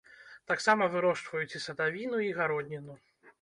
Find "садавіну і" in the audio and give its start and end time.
1.67-2.33